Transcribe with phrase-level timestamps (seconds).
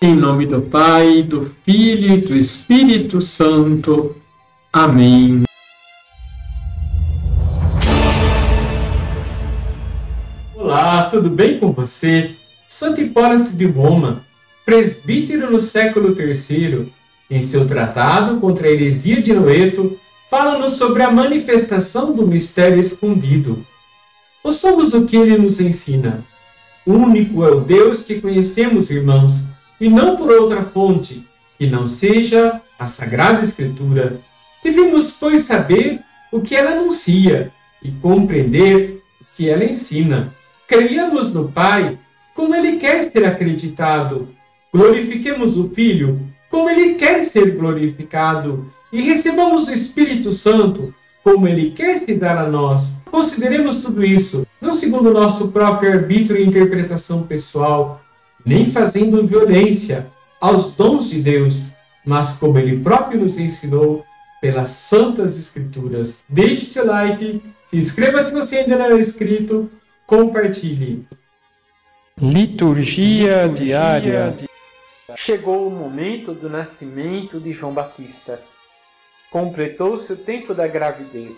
[0.00, 4.14] Em nome do Pai, do Filho e do Espírito Santo.
[4.72, 5.42] Amém.
[10.54, 12.30] Olá, tudo bem com você?
[12.68, 14.22] Santo Hipólito de Roma,
[14.64, 16.92] presbítero no século III,
[17.28, 19.98] em seu tratado contra a heresia de Noeto,
[20.30, 23.66] fala-nos sobre a manifestação do mistério escondido.
[24.44, 26.24] Ouçamos o que ele nos ensina.
[26.86, 29.48] Único é o Deus que conhecemos, irmãos,
[29.80, 31.26] e não por outra fonte,
[31.58, 34.20] que não seja a Sagrada Escritura.
[34.62, 36.00] Devemos, pois, saber
[36.32, 37.52] o que ela anuncia
[37.82, 40.32] e compreender o que ela ensina.
[40.66, 41.98] Creiamos no Pai
[42.34, 44.28] como ele quer ser acreditado.
[44.72, 48.70] Glorifiquemos o Filho como ele quer ser glorificado.
[48.92, 52.96] E recebamos o Espírito Santo como ele quer se dar a nós.
[53.10, 58.00] Consideremos tudo isso, não segundo o nosso próprio arbítrio e interpretação pessoal,
[58.48, 61.66] nem fazendo violência aos dons de Deus,
[62.02, 64.06] mas como ele próprio nos ensinou
[64.40, 66.24] pelas Santas Escrituras.
[66.26, 69.70] Deixe seu like, se inscreva se você ainda não é inscrito,
[70.06, 71.06] compartilhe.
[72.18, 74.34] Liturgia diária.
[75.14, 78.40] Chegou o momento do nascimento de João Batista.
[79.30, 81.36] Completou-se o tempo da gravidez.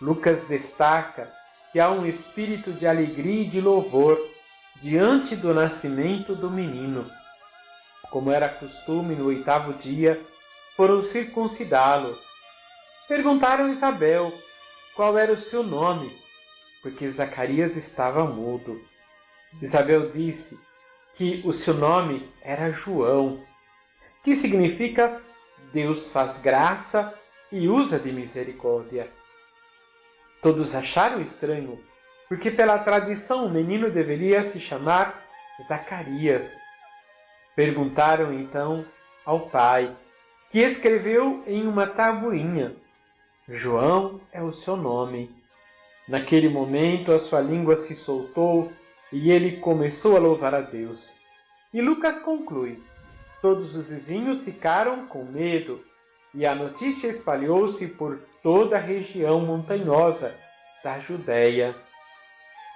[0.00, 1.28] Lucas destaca
[1.72, 4.16] que há um espírito de alegria e de louvor
[4.80, 7.10] diante do nascimento do menino.
[8.10, 10.20] Como era costume no oitavo dia,
[10.76, 12.18] foram circuncidá-lo.
[13.08, 14.32] Perguntaram Isabel
[14.94, 16.16] qual era o seu nome,
[16.82, 18.80] porque Zacarias estava mudo.
[19.60, 20.58] Isabel disse
[21.14, 23.44] que o seu nome era João,
[24.22, 25.20] que significa
[25.72, 27.14] Deus faz graça
[27.50, 29.10] e usa de misericórdia.
[30.42, 31.80] Todos acharam estranho
[32.28, 35.24] porque pela tradição o menino deveria se chamar
[35.68, 36.50] Zacarias.
[37.54, 38.84] Perguntaram então
[39.24, 39.96] ao pai,
[40.50, 42.74] que escreveu em uma tabuinha:
[43.48, 45.30] João é o seu nome.
[46.08, 48.72] Naquele momento a sua língua se soltou
[49.12, 51.12] e ele começou a louvar a Deus.
[51.72, 52.82] E Lucas conclui:
[53.40, 55.84] Todos os vizinhos ficaram com medo
[56.34, 60.34] e a notícia espalhou-se por toda a região montanhosa
[60.82, 61.74] da Judéia.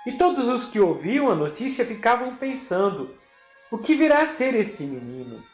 [0.07, 3.15] E todos os que ouviam a notícia ficavam pensando:
[3.71, 5.45] o que virá a ser esse menino?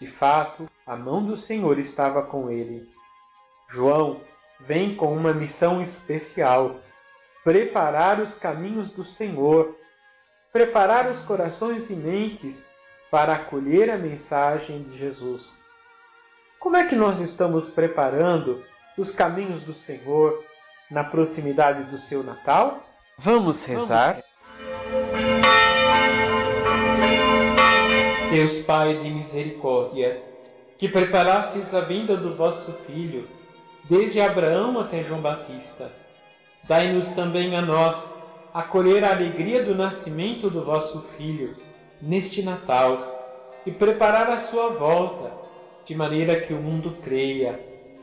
[0.00, 2.88] De fato, a mão do Senhor estava com ele.
[3.68, 4.20] João
[4.60, 6.80] vem com uma missão especial:
[7.44, 9.76] preparar os caminhos do Senhor,
[10.52, 12.62] preparar os corações e mentes
[13.10, 15.50] para acolher a mensagem de Jesus.
[16.58, 18.64] Como é que nós estamos preparando
[18.96, 20.42] os caminhos do Senhor
[20.90, 22.84] na proximidade do seu Natal?
[23.18, 24.22] Vamos rezar?
[28.30, 30.22] Deus Pai de misericórdia,
[30.76, 33.26] que preparastes a vinda do vosso Filho,
[33.84, 35.90] desde Abraão até João Batista,
[36.68, 37.96] dai-nos também a nós
[38.52, 41.56] acolher a alegria do nascimento do vosso Filho
[42.02, 45.32] neste Natal e preparar a sua volta,
[45.86, 47.58] de maneira que o mundo creia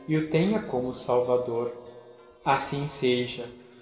[0.08, 1.72] e o tenha como Salvador.
[2.44, 3.44] Assim seja.